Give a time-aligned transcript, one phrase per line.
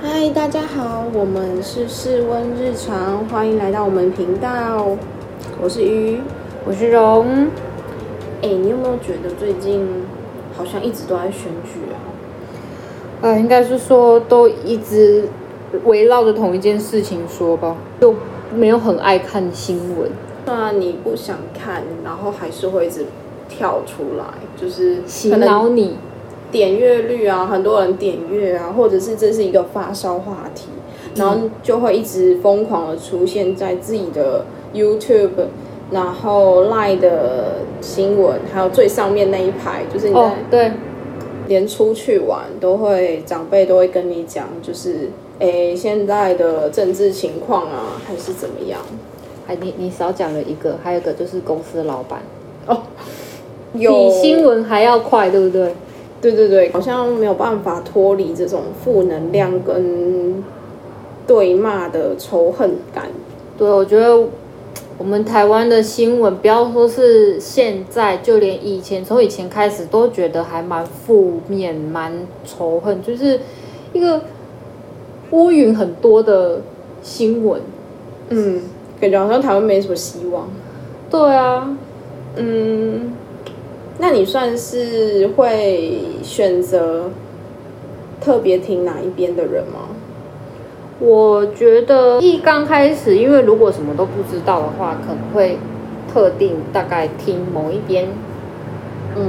[0.00, 4.96] 嗨，大家好，我们是室温日常，欢迎来到我们频道。
[5.60, 6.20] 我是鱼，
[6.64, 7.48] 我是荣。
[8.40, 9.86] 哎，你有没有觉得最近
[10.56, 12.00] 好像一直都在选举啊？
[13.20, 15.28] 呃，应该是说都一直
[15.84, 18.14] 围绕着同一件事情说吧，就
[18.54, 20.10] 没有很爱看新闻。
[20.46, 23.04] 那你不想看，然后还是会一直
[23.46, 24.24] 跳出来，
[24.56, 25.98] 就是洗脑你。
[26.50, 30.68] 点阅率啊，很多人点阅啊，或者是这是一个发烧话题，
[31.14, 35.48] 然后就会一直疯狂的出现在自己的 YouTube，
[35.90, 40.72] 然后 Line 的新闻，还有最上面那一排，就是你在对，
[41.46, 48.80] 连出去玩都会长辈都会跟你讲，就是诶现在的政治情况啊，还是怎么样？
[49.46, 52.20] 哎你你少讲了一个，还有一个就是公司老板
[52.66, 52.82] 哦，
[53.72, 55.74] 比新闻还要快，对不对？
[56.20, 60.42] 对对对，好像没有办法脱离这种负能量跟
[61.26, 63.06] 对骂的仇恨感。
[63.56, 64.26] 对，我觉得
[64.98, 72.12] 我们台湾的新闻，不要说是现在，就连以前，从以前开始都觉得还蛮负面、蛮
[72.44, 73.38] 仇恨，就是
[73.92, 74.22] 一个
[75.30, 76.60] 乌云很多的
[77.00, 77.60] 新闻。
[78.30, 78.62] 嗯，
[79.00, 80.48] 感觉好像台湾没什么希望。
[81.08, 81.76] 对啊，
[82.34, 83.12] 嗯。
[84.00, 87.10] 那你算是会选择
[88.20, 89.88] 特别听哪一边的人吗？
[91.00, 95.58] 我觉得一刚开始，因为如果什么都不知道的话，可能会
[96.12, 98.08] 特定大概听某一边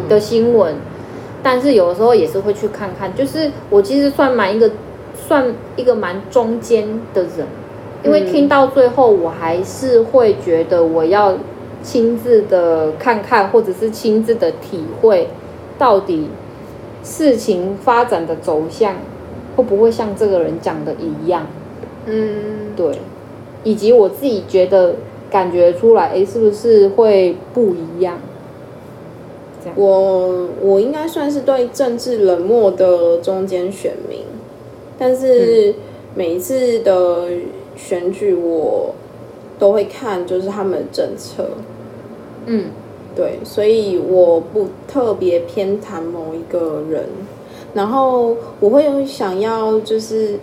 [0.07, 0.75] 的新闻，
[1.41, 3.15] 但是有的时候也是会去看看。
[3.15, 4.69] 就是我其实算蛮一个
[5.15, 7.47] 算一个蛮中间的人，
[8.03, 11.35] 因为听到最后，我还是会觉得我要。
[11.81, 15.27] 亲自的看看，或者是亲自的体会，
[15.77, 16.27] 到底
[17.03, 18.95] 事情发展的走向
[19.55, 21.47] 会不会像这个人讲的一样？
[22.05, 22.99] 嗯，对，
[23.63, 24.95] 以及我自己觉得
[25.31, 28.17] 感觉出来，哎，是不是会不一样？
[29.65, 34.19] 样，我我应该算是对政治冷漠的中间选民，
[34.97, 35.73] 但是
[36.15, 37.29] 每一次的
[37.75, 38.93] 选举我。
[39.59, 41.49] 都会看，就是他们的政策，
[42.45, 42.71] 嗯，
[43.13, 47.03] 对，所以我不特别偏袒某一个人，
[47.73, 50.39] 然后我会想要就是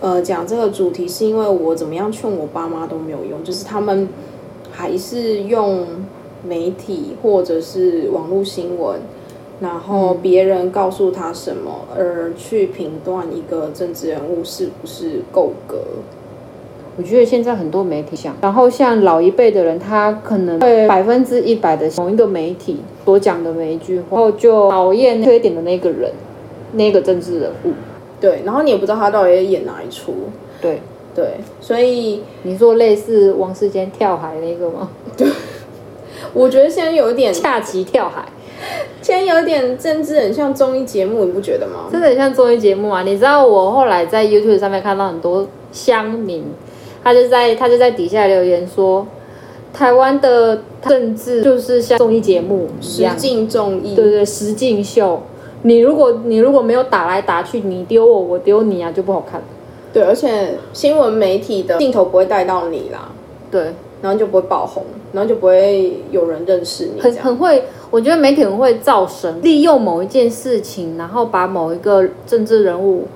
[0.00, 4.06] 呃讲这个主题，是因为我怎么样劝我爸妈都没有用，就是他们
[4.70, 5.86] 还是用
[6.46, 9.00] 媒体或者是网络新闻，
[9.60, 15.78] 然后别人告诉他什么而去评断一个政治人物是不是够格。
[16.98, 26.10] 我觉得现在很多媒体想，然后像老一辈的人，他可能会百分之一百的某一个媒体所讲的每一句话，然后就讨厌缺点的那个人，
[26.72, 27.70] 那个政治人物。
[28.20, 30.12] 对，然后你也不知道他到底在演哪一出。
[30.60, 30.80] 对
[31.14, 34.90] 对，所以你说类似王世坚跳海那个吗？
[35.16, 35.28] 对，
[36.32, 38.24] 我觉得现在有点恰奇跳海，
[39.00, 41.86] 现在有点政治很像综艺节目，你不觉得吗？
[41.92, 43.02] 真的很像综艺节目啊！
[43.02, 46.44] 你知道我后来在 YouTube 上面看到很多乡民。
[47.08, 49.06] 他就在他就在底下留言说，
[49.72, 55.22] 台湾的政治就是像综艺节目一样，实境综艺，对对，实境秀。
[55.62, 59.42] 你如果你如果没有打来打去，你丢我，我丢你啊，就不好看。
[59.90, 63.10] 对，而且新闻媒体的镜头不会带到你啦，
[63.50, 67.00] 对，然后就不会爆红，然后就不会有人认识你。
[67.00, 73.06] 很很会，我觉得媒体很会造神，利用某一件事情，然后把某一个政治人物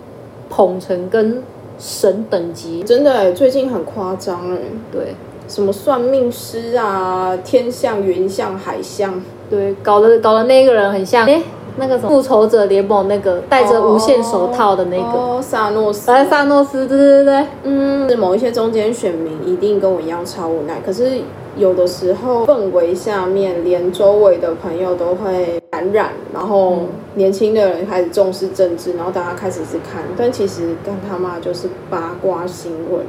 [0.49, 1.43] 捧成跟。
[1.79, 2.83] 神等级。
[2.83, 4.59] 真的最近很夸张哎，
[4.91, 5.15] 对，
[5.49, 11.43] 什么算命师啊，天象、云象、海象，对，搞得搞得那个人很像哎，
[11.77, 15.19] 那个什么复仇者联盟那个戴着无限手套的那个。
[15.19, 21.21] 哦，萨诺斯，哎，萨诺斯，对对对对，嗯，是某一些中间选民一定跟我一样超无奈，可是。
[21.57, 26.79] 有的时候氛围下面，连周围的朋友都会感染，然后
[27.15, 33.05] 年轻的人开始重视政治，然后大家开始是看，但其实干他妈就是八卦新闻，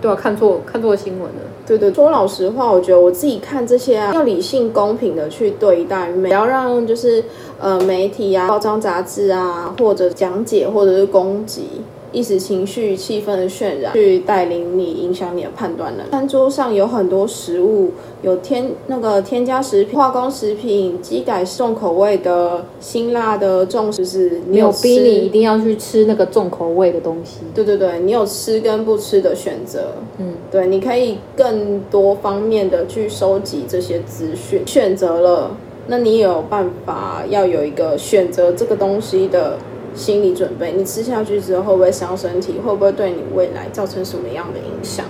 [0.00, 1.40] 对啊，看错看错新闻了。
[1.64, 7.22] 对对，说老实话，我觉得我自己看这些啊，要理性公平的去对待，不要让就是
[7.60, 11.68] 呃媒体啊、报章杂志啊，或者讲解或者是攻击。
[12.12, 16.10] 一时情绪、气氛的渲染，去带领你、影响你的判断能力。
[16.10, 17.92] 餐桌上有很多食物，
[18.22, 27.38] 有添那个添加食品、化工食品、机改重口味的、辛辣的重，就是你有逼你一定要去吃那个重口味的东西。
[27.54, 29.94] 对对对，你有吃跟不吃的选择。
[30.18, 35.56] 嗯，对，你可以更多方面的去收集这些资讯，选择了，
[35.86, 39.56] 那你有办法要有一个选择这个东西的。
[39.94, 45.06] 心理准备，你吃下去之后会不会伤身体，会不会对你未来造成什么样的影响？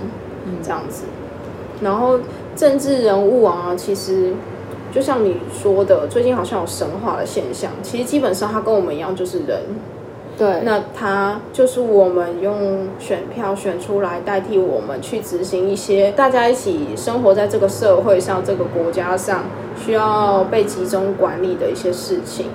[0.47, 1.05] 嗯，这样子。
[1.81, 2.19] 然后
[2.55, 4.33] 政治人物啊，其实
[4.93, 7.71] 就像你说的，最近好像有神话的现象。
[7.83, 9.61] 其实基本上他跟我们一样，就是人。
[10.37, 10.63] 对。
[10.65, 19.45] 那他就是我们用选票选出来代替我们去执行一些大家一起生活在这个社会上、这个国家上
[19.77, 22.47] 需要被集中管理的一些事情。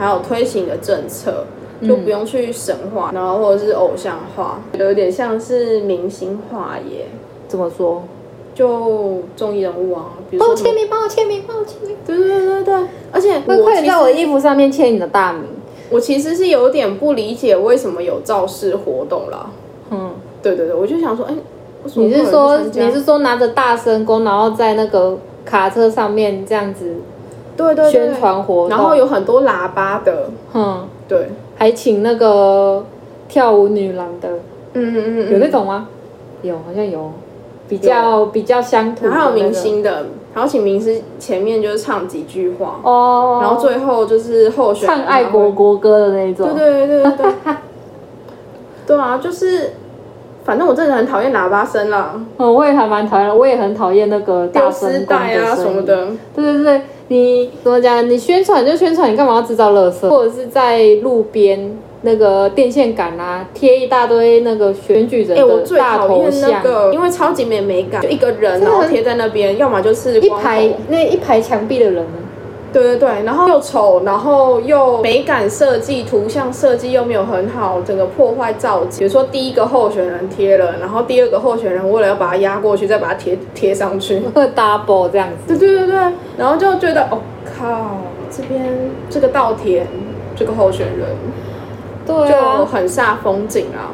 [0.00, 1.44] 还有推行的政策，
[1.86, 7.04] 就不用去神话，然后或者是偶像化，有点像是明星化耶。
[7.46, 8.02] 怎么说？
[8.54, 11.94] 就综艺人物啊，比如帮我签名，帮我签名，帮我签名。
[12.06, 12.74] 对对对对，
[13.12, 15.42] 而且会快点在我的衣服上面签你的大名。
[15.90, 19.50] 我其实是有点不理解为什么有造势活动啦。
[19.90, 20.12] 嗯，
[20.42, 21.34] 对对对，我就想说，哎，
[21.94, 26.96] 你是说你是说拿着大声公，然后在那个卡车上面这样子？
[27.56, 32.84] 对对，宣传活动，然后有很多喇叭的，嗯，对，还请那个
[33.28, 34.28] 跳舞女郎的，
[34.74, 35.88] 嗯嗯嗯，有那种吗？
[36.42, 37.12] 有，好像有，
[37.68, 42.80] 比较比较乡土，还有明星的，然后请明星前面就是唱几句话。
[42.82, 47.32] 哦，然后最后就是候选唱爱国国歌的那种，对对对对对，
[48.86, 48.96] 对。
[48.98, 49.72] 啊，就是。
[50.42, 52.18] 反正我真的很讨厌喇叭声啦。
[52.38, 56.06] 嗯，我也还蛮讨厌，我也很讨厌那个大声带啊什么的。
[56.34, 56.80] 对对对，
[57.10, 58.08] 你怎么讲？
[58.08, 60.08] 你宣传就宣传，你干嘛要制造垃圾？
[60.08, 66.62] 或者是在路边那个电线杆啊，贴一大堆那个选举人的大头像，
[66.92, 72.06] 因为超级没美感，就一个人然后贴在那边，要么就是一排那一排墙壁的人。
[72.72, 79.00] 对对对，然后又丑，然后又美感设计、图像设计又没有很好，整个破坏造景。
[79.00, 85.56] 比如说第一个候选人贴了，然后第二个候选人为了要把它压过去，再把它贴贴上去，会 double 这样子。
[85.56, 85.96] 对对对对，
[86.38, 87.18] 然后就觉得，哦
[87.58, 87.96] 靠，
[88.30, 88.64] 这边
[89.08, 89.86] 这个稻田
[90.36, 91.08] 这个候选人，
[92.06, 93.90] 对，就很煞风景啊。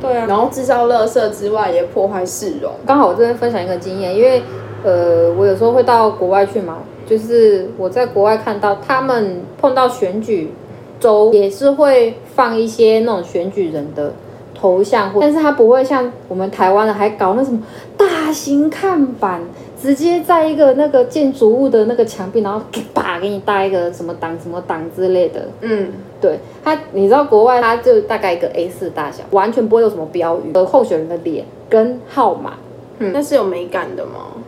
[0.00, 2.72] 对啊，然后制造垃圾之外，也破坏市容。
[2.84, 4.42] 刚好我这边分享一个经验，因为
[4.82, 6.78] 呃，我有时候会到国外去嘛。
[7.10, 10.52] 就是我在国外看到他们碰到选举
[11.00, 14.12] 周也是会放一些那种选举人的
[14.54, 17.60] 头像，但是他不会像我们台湾的还搞那什么
[17.96, 19.40] 大型看板，
[19.80, 25.48] 直接在一个那个建筑物的那个墙壁，然后给把给你搭一个什么党什么党之类的。
[25.62, 25.88] 嗯，
[26.20, 32.52] 对他，你知道国外他就大概一个 A 四大小，完全不会有什么标语和候选人的脸跟号码。
[32.98, 34.39] 嗯，那是有美感的吗？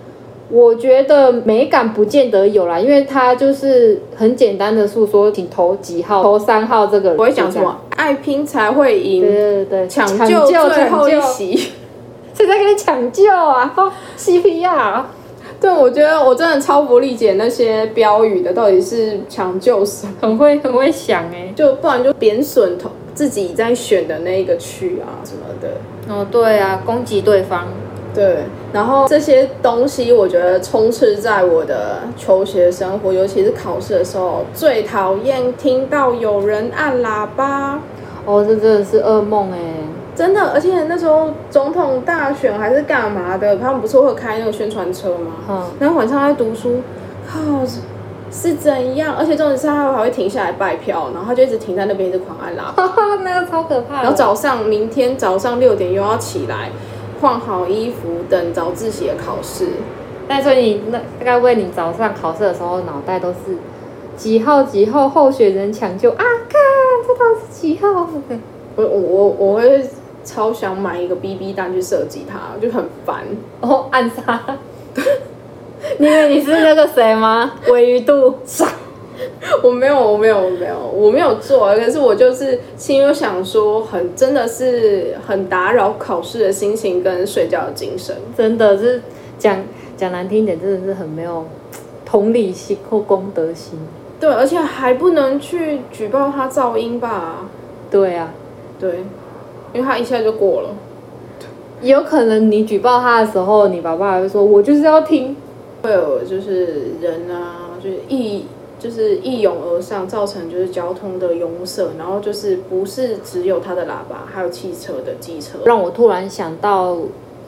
[0.53, 7.13] 我觉得美感不见得有啦，因为他就是很简单的诉说，请投几号，投三号这个。
[7.13, 7.75] 我会讲什么？
[7.97, 9.23] 爱拼才会赢。
[9.23, 11.57] 对对对，抢救最后一席，
[12.37, 13.75] 谁在给你抢救啊
[14.19, 15.03] ？CPR。
[15.59, 20.13] 对，我觉得我真的超不理解那些标语的，到底是抢救什么？
[20.21, 25.79] 很会很会想哎，就不然就贬损投自己在选的那个区啊什么的。
[26.13, 27.69] 哦，对啊，攻击对方。
[28.15, 28.45] 对，
[28.75, 37.81] 然后这些东西我觉得充斥在我的求学生活，尤其是考试的时候，最讨厌听到有人按喇叭。
[38.27, 39.59] 哦，这真的是噩梦哎，
[40.15, 40.53] 真的。
[40.53, 45.33] 而且那时候总统大选还是干嘛的，他们不是会开那个宣传车吗？
[45.49, 45.65] 嗯。
[45.81, 46.83] 然后晚上在读书，
[47.27, 47.41] 靠，
[48.31, 49.17] 是怎样？
[49.19, 52.93] 而且重点是他还会停下来拜票，然后他就一直停在那边一直狂按喇叭，
[53.25, 54.03] 那个超可怕。
[54.03, 56.71] 然后早上明天早上六点又要起来。
[57.23, 59.69] 换好衣服，等早自习的考试。
[60.29, 63.57] 那所以你那大概为你早上考试的时候，脑袋都是
[64.17, 66.17] 几号几号候选人抢救啊？
[66.19, 66.61] 看
[67.07, 68.09] 这都是几号？
[68.75, 69.85] 我我我我会
[70.25, 73.25] 超想买一个 BB 弹去射击它，就很烦。
[73.61, 74.41] 哦，暗杀？
[75.99, 77.53] 你以为你是那个谁吗？
[77.69, 78.67] 尾鱼度杀？
[79.63, 81.75] 我没有，我没有，我没有，我没有做。
[81.75, 88.17] 可是我就是心有想说，很真的是很打扰考试的心情跟睡觉的精神。
[88.37, 89.03] 真的是
[89.39, 89.63] 讲
[89.97, 91.45] 讲难听点，真的是很没有
[92.05, 93.79] 同理心或公德心。
[94.21, 97.49] 对，而且还不能去举报他噪音吧？
[97.91, 98.33] 对啊，
[98.79, 99.05] 对，
[99.73, 100.69] 因为他一下就过了。
[101.83, 105.37] 有可能你举报他的时候，你爸爸会说：“我就是要听。”
[105.83, 108.45] 会有就是人啊，就是一。
[108.83, 115.59] 就是一涌而上，造成就是交通的拥塞，然后就是不是只有它的喇叭，还有汽车的机车。
[115.65, 116.97] 让我突然想到，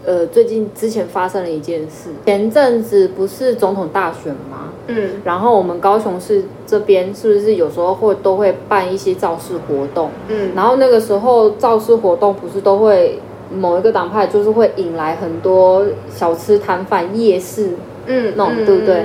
[0.05, 4.73] 呃，最近之前发生了一件事，前阵子不是总统大选吗？
[4.87, 10.11] 嗯，然后我们高雄市这边是不是有时候会都会办一些造势活动？
[10.29, 13.19] 嗯，然后那个时候造势活动不是都会
[13.53, 17.71] 某一个党派就是会引来很多小吃摊贩、夜市。
[18.06, 19.04] 嗯，那种对不对？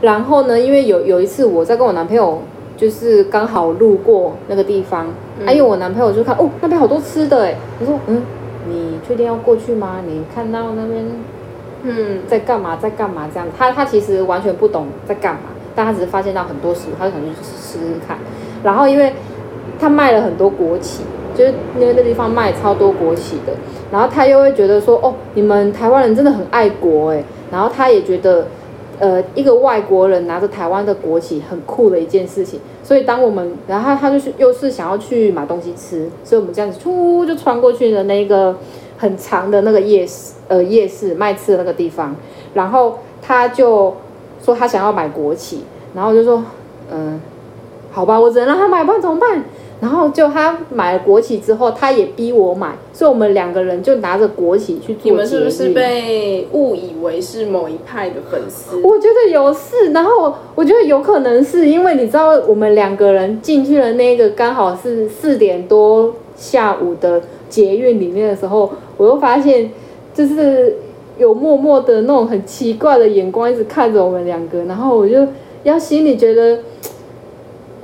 [0.00, 2.40] 然后呢，因为有有一次我在跟我男朋友
[2.76, 5.06] 就是刚好路过那个地方，
[5.46, 8.22] 哎呦，我男朋友就看哦，那边好多吃的哎，我说嗯，
[8.68, 10.00] 你确定要过去吗？
[10.06, 11.04] 你看到那边
[11.82, 13.46] 嗯在干嘛，在干嘛这样？
[13.56, 15.40] 他他其实完全不懂在干嘛，
[15.74, 18.18] 但他只是发现到很多食物，他就想去试试看。
[18.62, 19.12] 然后因为
[19.78, 21.02] 他卖了很多国旗，
[21.34, 23.52] 就是因为那地方卖超多国企的，
[23.92, 28.46] 然后他又会觉得说哦，你们台湾人真的很爱国哎，然后他也觉得。
[28.98, 32.58] 呃，一个外国人拿着台湾的国旗，很酷的一件事情。
[32.82, 38.56] 所以当我们，然后他就是又是想要去买东西吃，所以我们这样子出就穿过去的那个
[38.96, 42.16] 很长的那个夜市，呃，夜市卖吃的那个地方。
[42.54, 43.94] 然后他就
[44.42, 46.42] 说他想要买国旗，然后就说，
[46.90, 47.20] 嗯，
[47.90, 49.44] 好吧，我只能让他买，不然怎么办？
[49.78, 58.80] 然后就他买了国旗之后，他也逼我买，所以我们两个人就拿着国旗去做你们是不是被误以为是某一派的粉丝？
[58.82, 69.70] 我觉得有事，然后我觉得有可能是因为你知道，我们两个人进去了那个刚好是四点多下午的捷运里面的时候，我又发现
[70.14, 70.76] 就是
[71.18, 75.26] 有默默的那种很奇怪的眼光一直看着我们两个，然后我就
[75.64, 76.58] 要心里觉得。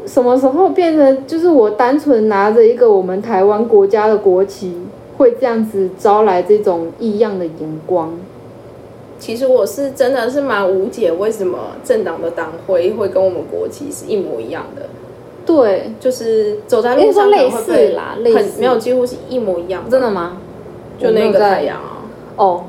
[0.06, 4.74] 什么时候变成就是我单纯拿着一个我们台湾国家的国旗，
[5.16, 8.12] 会这样子招来这种异样的眼光？
[9.18, 14.86] 其实我是真的是蛮无解，为什么政党的党徽会跟我们国旗是一模一样的？
[15.46, 19.84] 对，就是走在路上类似啦，类似没有几乎是一模一样。
[19.88, 20.38] 真的吗？
[20.98, 22.02] 就那个太阳啊？
[22.36, 22.64] 哦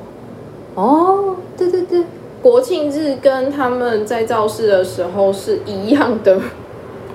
[0.75, 2.03] 哦，对对对，
[2.41, 6.39] 国庆日跟他们在造势的时候是一样的。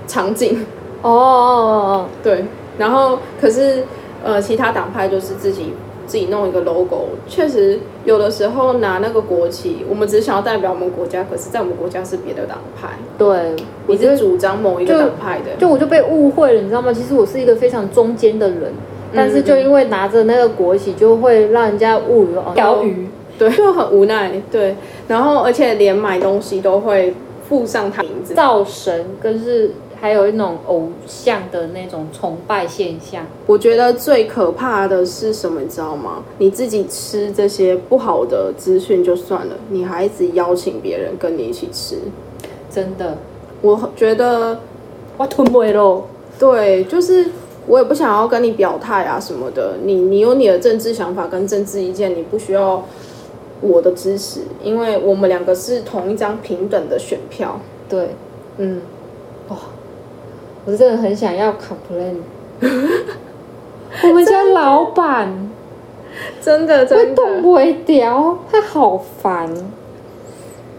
[0.09, 0.67] 场景
[1.03, 2.45] 哦哦哦，对，
[2.77, 3.85] 然后可是
[4.25, 5.73] 呃，其他党派就是自己
[6.07, 12.89] 自己弄一个 logo，确实有的时候拿那个国旗，我们只想要代表我们国家，可是在我们国家是别的党派。
[13.17, 13.55] 对，
[13.87, 16.93] 你是主张某一个党派的，就我就被误会了，你知道吗？
[16.93, 18.73] 其实我是一个非常中间的人，
[19.15, 23.07] 但是就因为拿着那个国旗，就会让人家误以为钓鱼，
[23.39, 24.75] 对，就很无奈，对。
[25.07, 27.15] 然后而且连买东西都会
[27.49, 29.71] 附上他名字，造神跟是。
[30.01, 33.27] 还有一种偶像的那种崇拜现象。
[33.47, 35.61] 我觉得最可怕的是什么？
[35.61, 36.23] 你知道吗？
[36.39, 41.97] 你自己吃这些不好的资讯就算了，你还一直邀请别人跟你一起吃，
[42.71, 43.19] 真的，
[43.61, 44.61] 我觉得
[45.17, 46.05] 我吞不喽。
[46.39, 47.27] 对，就是
[47.67, 49.75] 我也不想要跟你表态啊什么的。
[49.83, 52.85] 你你有你的政治想法跟政治意见，你不需要
[53.61, 57.61] 我的支持，因为我们两个是同一张平等的选票。
[57.89, 58.11] 对，
[58.59, 58.98] 嗯，哇。
[60.69, 62.17] 我真的很想要 complain，
[64.03, 65.49] 我们家老板。
[66.43, 67.25] 真的真的。
[67.25, 69.49] 会动会掉，他好烦，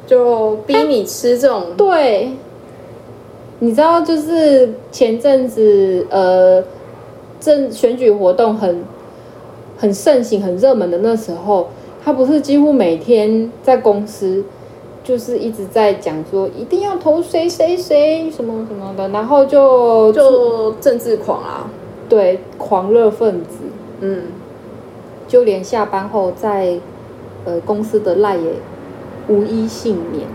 [0.06, 1.76] 就逼你吃这种。
[1.76, 2.34] 对，
[3.58, 6.64] 你知道，就是前阵子呃，
[7.40, 8.84] 政选举活动很
[9.76, 11.70] 很盛行、很热门的那时候，
[12.06, 14.44] 他不是几乎每天在公司。
[15.10, 21.66] 就是一直在讲说一定要投谁谁谁什么什么的，然后就就政治狂啊，
[22.08, 23.58] 对，狂热分子，
[24.02, 24.26] 嗯，
[25.28, 26.78] 就连下班后在
[27.44, 28.52] 呃公司的赖也
[29.30, 30.28] 无一幸免。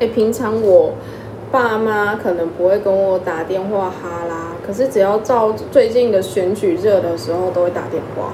[0.00, 0.94] 哎，平常我
[1.52, 8.32] 爸妈可能不会跟我打电话哈啦，可是只要照最近的选举热的时候，都会打电话。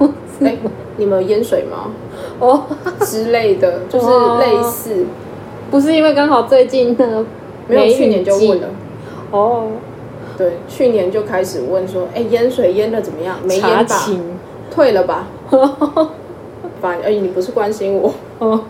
[0.40, 0.56] 哎，
[0.96, 1.90] 你们有淹水吗？
[2.38, 2.64] 哦
[3.00, 4.06] 之类的，就是
[4.40, 5.04] 类似。
[5.70, 7.24] 不是因为刚好最近的
[7.68, 8.68] 没有去年就问了
[9.30, 9.68] 哦，
[10.38, 13.36] 对，去年就开始问说，哎，淹水淹的怎么样？
[13.44, 14.08] 没淹吧？
[14.70, 15.26] 退了吧？
[16.80, 18.60] 反哎你不是关心我哦，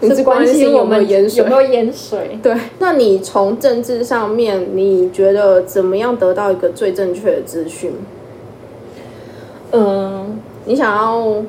[0.00, 1.42] 你是关心有没有淹水？
[1.42, 2.38] 有没有淹水？
[2.42, 7.92] 对，那你从政治上面，你觉得怎么样得到一个最正确的资讯？
[9.72, 11.42] 嗯，你想要。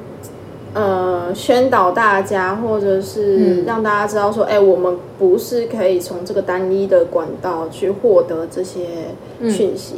[0.73, 8.79] 呃，宣导大家，或者是让大家知道说，哎，我们不是可以从这个单一的管道去获得这些
[9.49, 9.97] 讯息。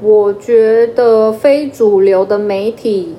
[0.00, 3.16] 我觉得非主流的媒体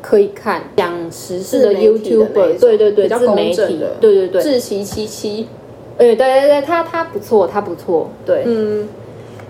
[0.00, 2.26] 可以看讲时事的 YouTube，
[2.58, 5.46] 对对对，自媒体的，对对对，志奇七七，
[5.98, 8.88] 哎，对对对，他他不错，他不错，对，嗯，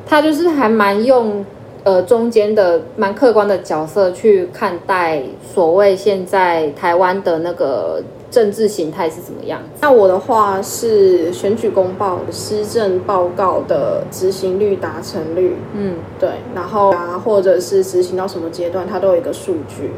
[0.04, 1.44] 他就是还蛮用。
[1.84, 9.60] 呃，中间的蛮客观的角色去看待所谓现在台湾的那个政治形态是怎么样？
[9.80, 19.90] 那我的话是选举公报施政报告的执行率、达成率，嗯，对，然后啊，或者是执行到什么阶段，它都有一个数据，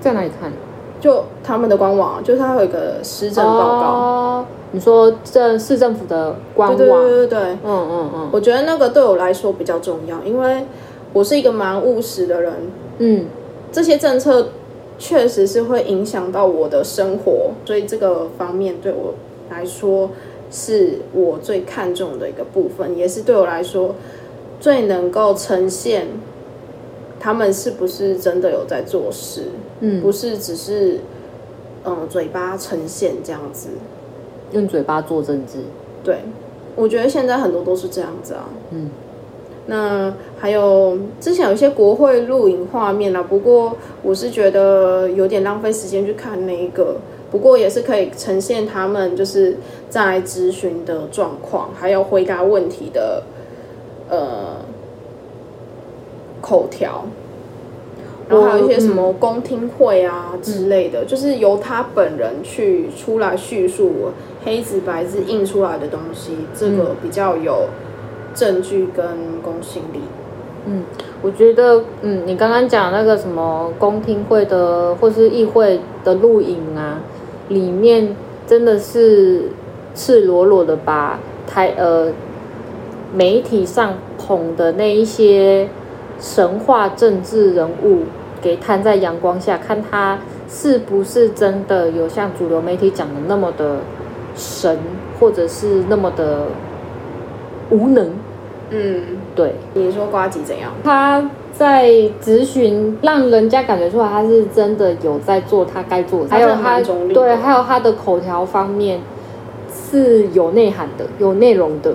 [0.00, 0.50] 在哪里看？
[1.00, 10.64] 就他们的官网，就是它有一个施政报告，你说这市政府的官网，对对对对，嗯嗯嗯，我觉得那个对我来说比较重要，因为
[11.12, 12.52] 我是一个蛮务实的人，
[12.98, 13.26] 嗯，
[13.72, 14.48] 这些政策
[14.98, 19.14] 确实是会影响到我的生活，所以这个方面对我
[19.48, 20.10] 来说
[20.50, 23.94] 是我最看重的一个部分，也是对我来说
[24.60, 26.08] 最能够呈现
[27.18, 29.44] 他们是不是真的有在做事，
[29.80, 30.02] 嗯。
[30.02, 31.00] 不是只是
[31.84, 33.68] 嗯嘴巴呈现这样子。
[34.52, 35.58] 用嘴巴做政治，
[36.02, 36.18] 对，
[36.76, 38.48] 我觉得现在很多都是这样子啊。
[38.70, 38.90] 嗯，
[39.66, 46.96] 那还有之前有一些国会录影画面啊，不过我是觉得有点浪费时间去看那一个。
[47.30, 49.58] 不过也是可以呈现他们就是
[49.90, 53.22] 在咨询的状况，还有回答问题的
[54.08, 54.56] 呃
[56.40, 57.04] 口条，
[58.30, 63.92] 然后还有一些什么公听会啊之类的，就是由他本人去出来叙述
[64.44, 67.68] 黑纸白字印出来的东西，这个比较有
[68.34, 69.04] 证据跟
[69.42, 70.00] 公信力。
[70.66, 70.82] 嗯，
[71.22, 77.00] 我觉得，嗯，你刚刚讲那个什么公听会的或是议会的录影啊，
[77.48, 78.14] 里面
[78.46, 79.44] 真的是
[79.94, 82.08] 赤裸裸的把台呃
[83.14, 85.68] 媒体上捧的那一些
[86.20, 88.02] 神话政治人物
[88.42, 90.18] 给摊在阳光下，看他
[90.48, 93.78] 是不是真的有像主流媒体讲的那么的
[94.38, 94.78] 神，
[95.20, 96.46] 或者是那么的
[97.68, 98.10] 无能。
[98.70, 99.02] 嗯，
[99.34, 100.70] 对，你说瓜吉怎样？
[100.84, 101.90] 他在
[102.22, 106.80] 咨询，让人家感觉出来他是真的有在做他该做的，还有他
[107.12, 109.00] 对，还有他的口条方面
[109.72, 111.94] 是有内涵的、有内容的，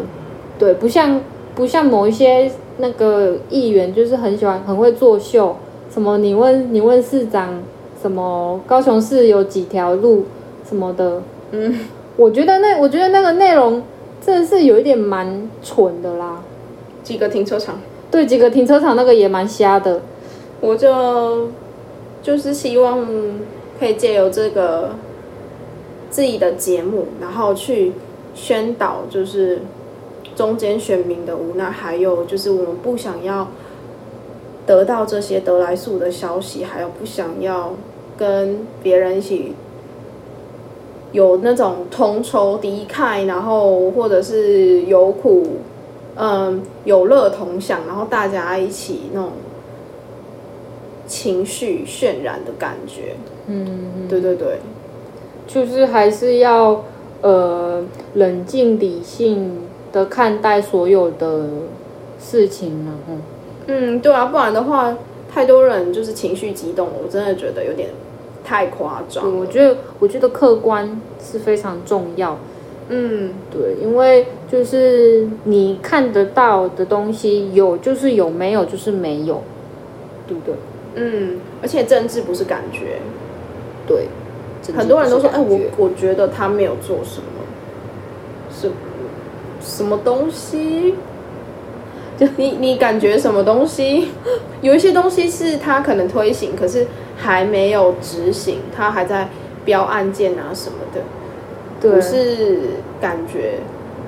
[0.57, 1.21] 对，不像
[1.53, 5.55] 不像某一些那个议员，就是很喜欢很会作秀，
[5.91, 7.61] 什么你问你问市长，
[8.01, 10.25] 什么高雄市有几条路
[10.67, 11.21] 什么的，
[11.51, 11.81] 嗯，
[12.15, 13.83] 我觉得那我觉得那个内容
[14.21, 16.41] 真的是有一点蛮蠢的啦。
[17.03, 17.79] 几个停车场，
[18.09, 20.01] 对，几个停车场那个也蛮瞎的。
[20.61, 21.49] 我就
[22.21, 23.05] 就是希望
[23.77, 24.91] 可以借由这个
[26.09, 27.91] 自己的节目，然后去
[28.33, 29.59] 宣导，就是
[30.33, 33.49] 中间选民的无奈，还有就是我们不想要
[34.65, 37.73] 得到这些得来速的消息，还有不想要
[38.17, 39.53] 跟别人一起
[41.13, 45.59] 有那种同仇敌忾，然后或者是有苦，
[46.15, 49.31] 嗯，有乐同享，然后大家一起那种
[51.07, 53.15] 情绪渲染的感觉。
[53.47, 54.57] 嗯，对对对，
[55.47, 56.83] 就是还是要
[57.21, 57.83] 呃
[58.15, 61.45] 冷静理性的看待所有的
[62.19, 62.89] 事情啊。
[63.07, 63.21] 嗯，
[63.67, 64.97] 嗯，对啊，不然的话，
[65.31, 67.89] 太多人就是情绪激动，我真的觉得有点
[68.43, 69.23] 太夸张。
[69.23, 72.37] 对我觉得我觉得客观是非常重要。
[72.89, 79.41] 嗯，对，因为就是你看得到的东西，有就是有，没有就是没有，
[80.27, 80.53] 对不对？
[80.95, 82.99] 嗯，而且政治不是感觉，
[83.87, 84.07] 对，
[84.75, 87.41] 很多人都说，哎，我我觉得他没有做什么，
[88.51, 88.69] 是
[89.61, 90.95] 什么东西？
[92.15, 94.09] 就你你感觉什么东西？
[94.61, 96.85] 有一些东西是他可能推行，可是
[97.23, 99.29] 还没有执行，他还在
[99.63, 100.99] 标案件啊什么的，
[101.79, 102.59] 对不是
[102.99, 103.59] 感觉。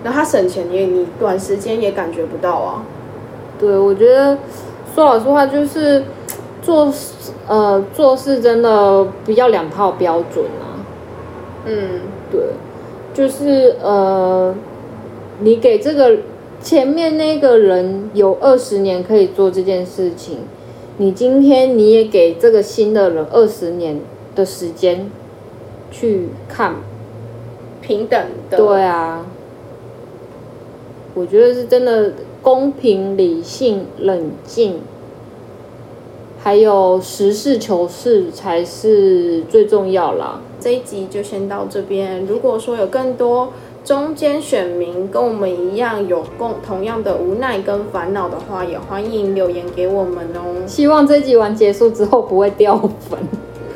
[0.04, 2.84] 那他省钱也你短时间也感觉不到啊。
[3.58, 4.38] 对，我觉得
[4.94, 6.04] 说老实话，就是
[6.62, 6.94] 做
[7.48, 10.84] 呃做事真的不要两套标准啊。
[11.66, 12.42] 嗯，对，
[13.14, 14.54] 就是呃，
[15.40, 16.18] 你给这个
[16.62, 20.40] 前面那个人有二十年可以做这件事情，
[20.98, 24.00] 你今天你也给这个新的人二十年
[24.34, 25.12] 的时间
[25.92, 26.76] 去看，
[27.82, 28.58] 平等的。
[28.58, 29.26] 对啊，
[31.14, 34.80] 我觉得是真的公平、理性、冷静，
[36.40, 40.42] 还有实事求是才是最重要啦。
[40.62, 42.26] 这一集就先到这边。
[42.26, 43.52] 如果说有更多
[43.86, 50.66] 中间选民跟我们一样有共同样的无奈跟烦恼的话，也欢迎留言给我们哦。
[50.66, 52.76] 希望这集完结束之后不会掉
[53.08, 53.20] 粉。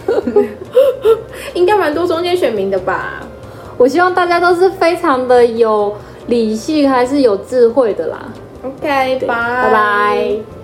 [1.53, 3.21] 应该蛮多中间选民的吧？
[3.77, 5.95] 我希望大家都是非常的有
[6.25, 8.17] 理性，还是有智慧的啦。
[8.63, 10.58] OK，拜拜拜。